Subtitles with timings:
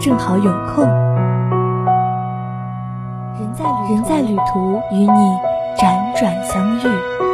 [0.00, 0.84] 正好有空。
[3.38, 5.38] 人在人在旅途，与你
[5.76, 7.33] 辗转相遇。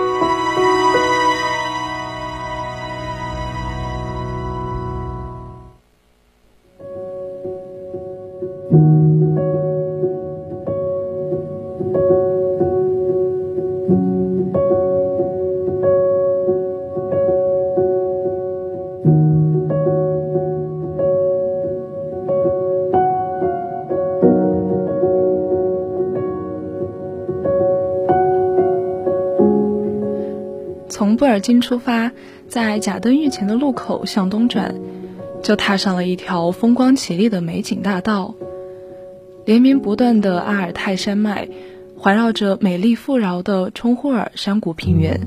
[31.40, 32.12] 从布尔津出发，
[32.48, 34.74] 在贾登峪前的路口向东转，
[35.42, 38.34] 就踏上了一条风光绮丽的美景大道。
[39.46, 41.48] 连绵不断的阿尔泰山脉，
[41.96, 45.18] 环绕着美丽富饶的冲呼尔山谷平原。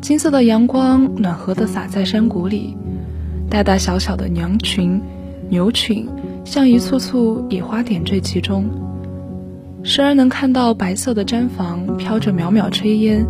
[0.00, 2.76] 金色的阳光暖和地洒在山谷里，
[3.50, 5.00] 大大小小的羊群、
[5.48, 6.08] 牛群，
[6.44, 8.70] 像一簇簇野花点缀其中。
[9.82, 13.26] 时而能看到白色的毡房飘着袅袅炊烟。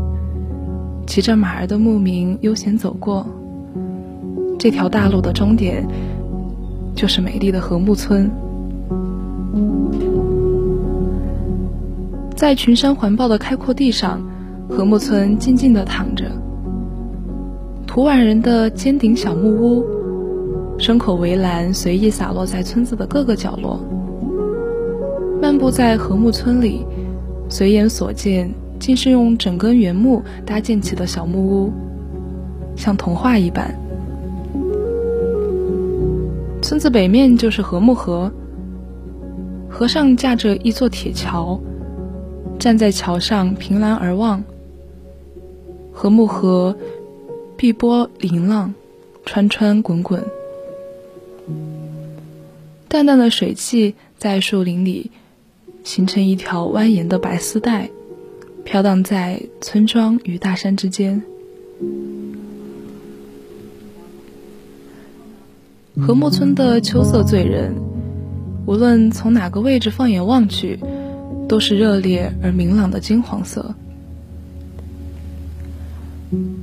[1.13, 3.27] 骑着马儿的牧民悠闲走过，
[4.59, 5.87] 这条大路的终点
[6.97, 8.31] 就是美丽的禾木村。
[12.35, 14.23] 在群山环抱的开阔地上，
[14.71, 16.33] 禾木村静静地躺着。
[17.87, 19.85] 土瓦人的尖顶小木屋，
[20.79, 23.79] 牲口围栏随意洒落在村子的各个角落。
[25.43, 26.87] 漫步在禾木村里，
[27.51, 28.51] 随眼所见。
[28.83, 31.73] 竟是用整根原木搭建起的小木屋，
[32.75, 33.73] 像童话一般。
[36.61, 38.29] 村子北面就是禾木河，
[39.71, 41.61] 河上架着一座铁桥，
[42.59, 44.43] 站在桥上凭栏而望，
[45.93, 46.77] 禾木河
[47.57, 48.75] 碧波粼浪，
[49.25, 50.21] 川川滚滚，
[52.89, 55.13] 淡淡的水汽在树林里
[55.85, 57.89] 形成一条蜿蜒的白丝带。
[58.65, 61.23] 飘荡在村庄与大山之间。
[65.97, 67.75] 禾木村的秋色醉人，
[68.67, 70.79] 无论从哪个位置放眼望去，
[71.49, 73.75] 都是热烈而明朗的金黄色。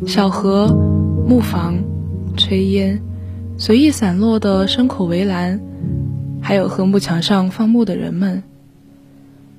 [0.08, 0.68] 小河、
[1.28, 1.78] 木房、
[2.36, 3.02] 炊烟，
[3.58, 5.62] 随意散落的牲口围栏，
[6.42, 8.42] 还有禾木墙上放牧的人们，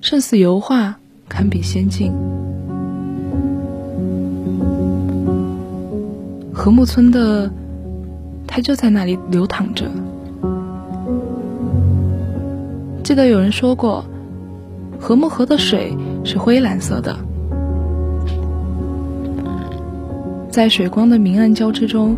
[0.00, 0.98] 胜似油画。
[1.30, 2.12] 堪比仙境。
[6.52, 7.50] 禾木村的，
[8.46, 9.86] 它就在那里流淌着。
[13.02, 14.04] 记得有人说过，
[15.00, 17.16] 禾木河的水是灰蓝色的，
[20.50, 22.16] 在水光的明暗交织中，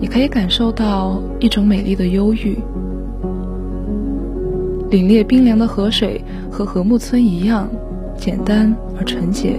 [0.00, 2.56] 你可以感受到一种美丽的忧郁。
[4.90, 7.68] 凛冽冰凉的河水和禾木村一样。
[8.22, 9.56] 简单而纯洁。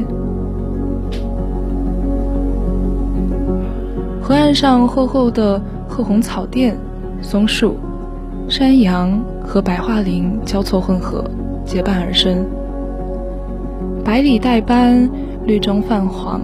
[4.22, 6.74] 河岸上厚厚的褐红草甸、
[7.22, 7.76] 松树、
[8.48, 11.30] 山羊和白桦林交错混合，
[11.66, 12.46] 结伴而生。
[14.02, 15.10] 百里带斑，
[15.44, 16.40] 绿中泛黄，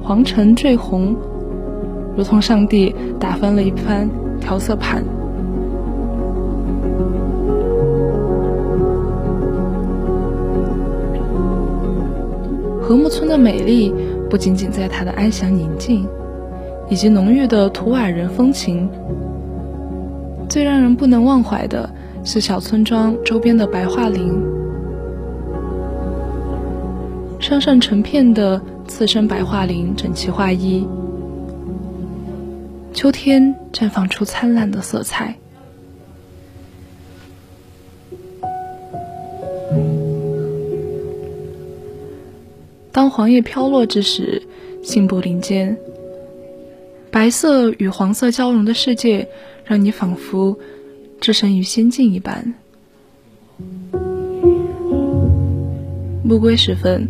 [0.00, 1.16] 黄橙缀红，
[2.16, 4.08] 如同上帝打翻了一番
[4.40, 5.02] 调色盘。
[13.30, 13.94] 的美丽
[14.28, 16.04] 不仅仅在它的安详宁静，
[16.88, 18.90] 以及浓郁的图瓦人风情。
[20.48, 21.88] 最让人不能忘怀的
[22.24, 24.32] 是小村庄周边的白桦林，
[27.38, 30.84] 山上成片的次生白桦林整齐划一，
[32.92, 35.36] 秋天绽放出灿烂的色彩。
[43.00, 44.42] 当黄叶飘落之时，
[44.82, 45.74] 信步林间，
[47.10, 49.26] 白色与黄色交融的世界，
[49.64, 50.58] 让你仿佛
[51.18, 52.52] 置身于仙境一般。
[56.22, 57.08] 暮归时分，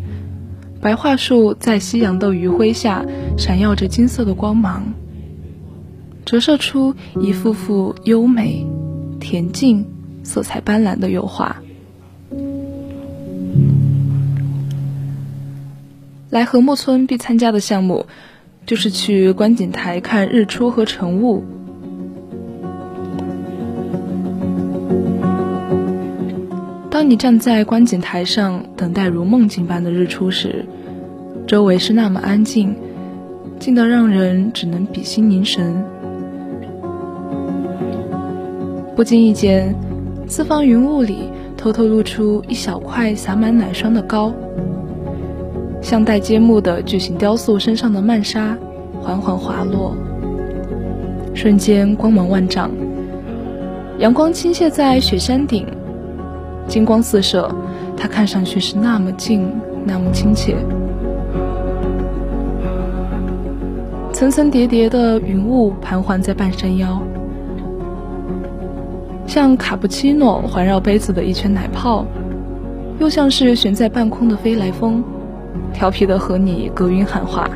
[0.80, 3.04] 白桦树在夕阳的余晖下
[3.36, 4.94] 闪耀着金色的光芒，
[6.24, 8.64] 折射出一幅幅优美、
[9.18, 9.84] 恬静、
[10.22, 11.60] 色彩斑斓的油画。
[16.30, 18.06] 来禾木村必参加的项目，
[18.64, 21.42] 就是去观景台看日出和晨雾。
[26.88, 30.66] 当你站在观景台上等待如梦境般的日出时，
[31.48, 32.76] 周围是那么安静，
[33.58, 35.84] 静得让人只能屏心凝神。
[38.94, 39.74] 不经意间，
[40.28, 44.32] 四方云雾里偷偷露出一小块洒满奶霜的糕。
[45.80, 48.56] 像带揭幕的巨型雕塑身上的曼纱
[49.00, 49.96] 缓缓滑落，
[51.34, 52.70] 瞬间光芒万丈。
[53.98, 55.66] 阳光倾泻在雪山顶，
[56.66, 57.50] 金光四射，
[57.96, 59.50] 它看上去是那么近，
[59.84, 60.56] 那么亲切。
[64.12, 67.02] 层层叠叠的云雾盘桓在半山腰，
[69.26, 72.04] 像卡布奇诺环绕杯子的一圈奶泡，
[72.98, 75.02] 又像是悬在半空的飞来峰。
[75.72, 77.48] 调皮的和你隔云喊话。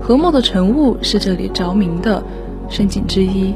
[0.00, 2.22] 和睦的晨雾是这里着名的
[2.68, 3.54] 胜景之一。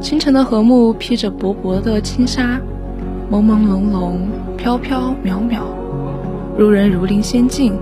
[0.00, 2.60] 清晨的和睦披着薄薄的轻纱，
[3.30, 4.16] 朦朦胧胧，
[4.56, 5.62] 飘飘渺渺，
[6.56, 7.74] 如人如临仙境。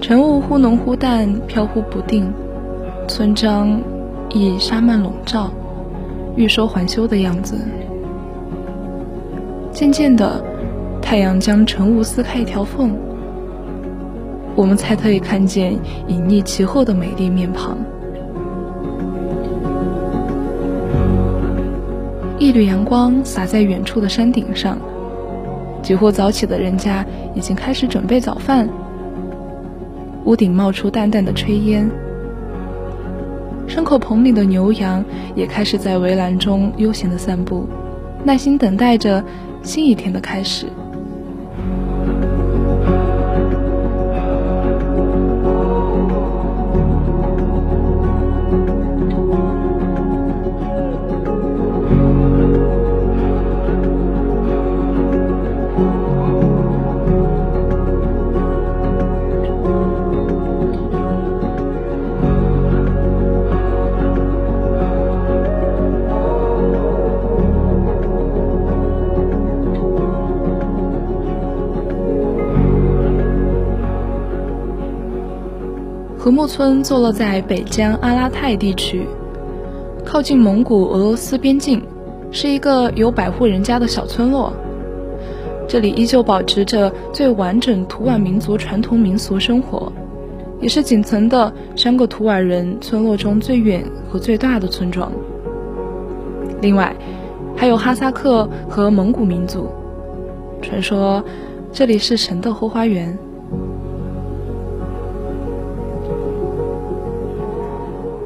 [0.00, 2.30] 晨雾忽浓忽淡，飘忽不定，
[3.08, 3.80] 村庄。
[4.34, 5.48] 以纱幔笼罩，
[6.34, 7.56] 欲收还休的样子。
[9.70, 10.42] 渐渐的，
[11.00, 12.96] 太阳将晨雾撕开一条缝，
[14.56, 15.72] 我们才可以看见
[16.08, 17.78] 隐匿其后的美丽面庞。
[22.36, 24.76] 一缕阳光洒在远处的山顶上，
[25.80, 28.68] 几户早起的人家已经开始准备早饭，
[30.24, 31.88] 屋顶冒出淡淡的炊烟。
[33.74, 35.04] 牲口棚里的牛羊
[35.34, 37.66] 也开始在围栏中悠闲的散步，
[38.22, 39.24] 耐心等待着
[39.64, 40.66] 新一天的开始。
[76.24, 79.06] 禾木村坐落在北疆阿拉泰地区，
[80.06, 81.82] 靠近蒙古俄罗斯边境，
[82.30, 84.50] 是一个有百户人家的小村落。
[85.68, 89.92] 这里依旧保持着最完整图瓦民族传统民俗生活，
[90.62, 95.12] 也是仅存的三个图瓦人村落中最远和最大的村庄。
[96.62, 96.96] 另外，
[97.54, 99.68] 还有哈萨克和蒙古民族。
[100.62, 101.22] 传说，
[101.70, 103.14] 这里是神的后花园。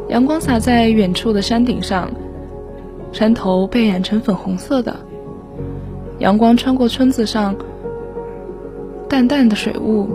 [0.08, 2.10] 阳光洒在远处的山顶上，
[3.12, 4.96] 山头被染成粉红色的。
[6.18, 7.54] 阳光穿过村子上
[9.08, 10.08] 淡淡的水雾，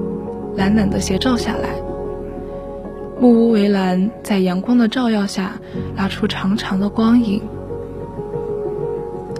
[0.55, 1.69] 懒懒的斜照下来。
[3.19, 5.53] 木屋围栏在阳光的照耀下，
[5.95, 7.41] 拉出长长的光影，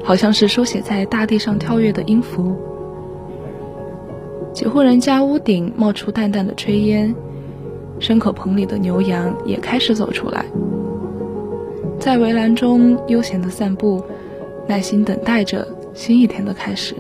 [0.04, 2.56] 好像是书写在大地上跳跃的音符。
[4.54, 7.14] 几户人家屋顶冒出淡淡的炊烟。
[8.04, 10.46] 牲口棚里的牛羊也开始走出来，
[11.98, 14.04] 在围栏中悠闲地散步，
[14.68, 16.94] 耐心等待着新一天的开始。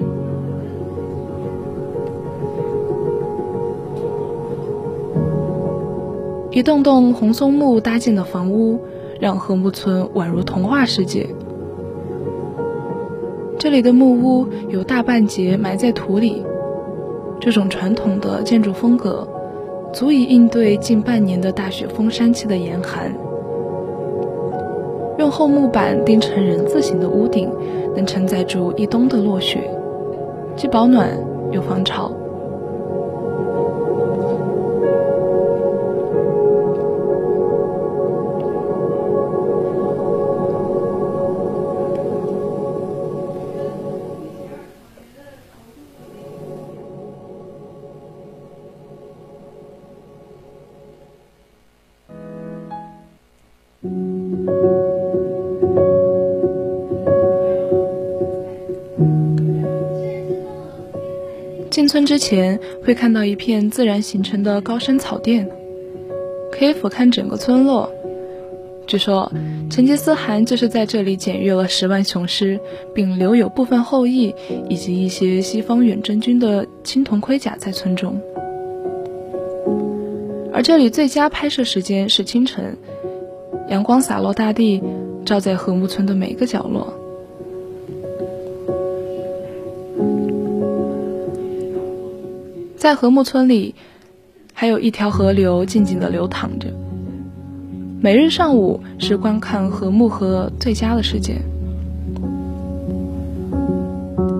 [6.51, 8.79] 一栋栋红松木搭建的房屋，
[9.19, 11.27] 让禾木村宛如童话世界。
[13.59, 16.45] 这里的木屋有大半截埋在土里，
[17.41, 19.27] 这种传统的建筑风格。
[19.93, 23.13] 足以应对近半年的大雪封山期的严寒。
[25.19, 27.47] 用厚木板钉成人字形的屋顶，
[27.95, 29.61] 能承载住一冬的落雪，
[30.55, 31.15] 既保暖
[31.51, 32.11] 又防潮。
[62.05, 65.49] 之前会看到一片自然形成的高山草甸，
[66.51, 67.91] 可以俯瞰整个村落。
[68.85, 69.31] 据说
[69.69, 72.59] 成吉思汗就是在这里检阅了十万雄师，
[72.93, 74.35] 并留有部分后裔
[74.69, 78.19] 以及一些西方远征军的青铜盔甲在村中。
[80.51, 82.77] 而这里最佳拍摄时间是清晨，
[83.69, 84.83] 阳光洒落大地，
[85.25, 86.93] 照在禾木村的每个角落。
[92.83, 93.75] 在禾木村里，
[94.53, 96.67] 还有一条河流静静地流淌着。
[98.01, 101.41] 每日上午是观看禾木河最佳的时间。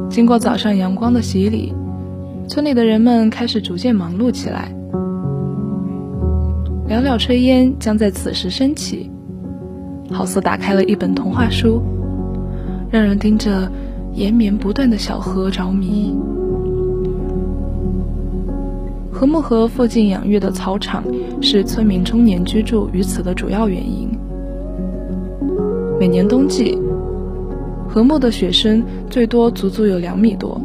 [0.10, 1.74] 经过早上阳光的洗礼，
[2.50, 4.76] 村里的人们开始逐渐忙碌起来。
[6.86, 9.10] 袅袅炊烟将在此时升起，
[10.12, 11.82] 好似打开了一本童话书，
[12.92, 13.72] 让人盯着
[14.14, 16.14] 延绵不断的小河着迷。
[19.14, 21.04] 禾木河附近养育的草场
[21.40, 24.10] 是村民终年居住于此的主要原因。
[26.00, 26.78] 每年冬季，
[27.88, 30.60] 禾木的雪深最多足足有两米多，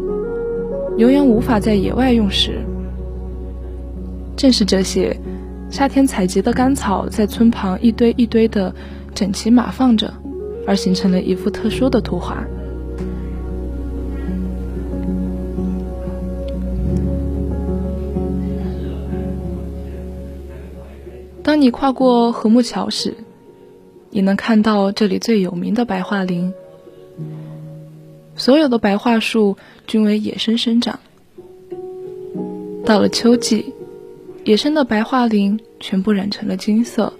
[0.97, 2.59] 牛羊无法在野外用食。
[4.35, 5.14] 正是这些，
[5.71, 8.75] 夏天采集的干草在村旁一堆一堆的
[9.14, 10.12] 整齐码放着，
[10.67, 12.43] 而形成了一幅特殊的图画。
[21.49, 23.14] 当你跨过禾木桥时，
[24.11, 26.52] 你能看到这里最有名的白桦林。
[28.37, 31.00] 所有的白桦树均为野生生长。
[32.85, 33.73] 到了秋季，
[34.45, 37.14] 野生的白桦林全部染成了金色，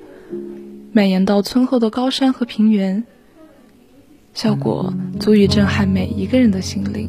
[0.93, 3.05] 蔓延到村后的高山和平原，
[4.35, 7.09] 效果足以震撼每一个人的心灵。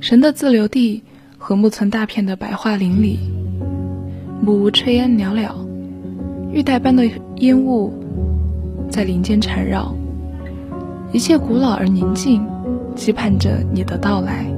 [0.00, 1.02] 神的自留地
[1.38, 3.18] 和木村大片的白桦林里，
[4.42, 5.54] 木屋炊烟袅袅，
[6.52, 7.90] 玉带般的烟雾
[8.90, 9.94] 在林间缠绕，
[11.12, 12.46] 一切古老而宁静，
[12.94, 14.53] 期盼着你的到来。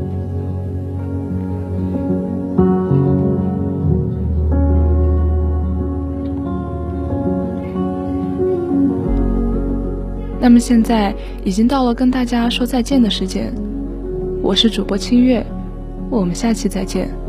[10.47, 11.13] 那么现在
[11.45, 13.53] 已经到了跟大家说再见的时间。
[14.41, 15.45] 我是主播清月，
[16.09, 17.26] 我们下期再见。